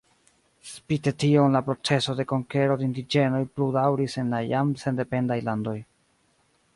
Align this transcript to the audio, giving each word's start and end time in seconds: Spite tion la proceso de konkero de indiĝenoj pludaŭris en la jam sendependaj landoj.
Spite 0.75 1.11
tion 1.23 1.57
la 1.57 1.61
proceso 1.67 2.15
de 2.21 2.25
konkero 2.31 2.77
de 2.79 2.87
indiĝenoj 2.87 3.41
pludaŭris 3.59 4.17
en 4.23 4.33
la 4.37 4.43
jam 4.53 4.73
sendependaj 4.85 5.39
landoj. 5.51 5.77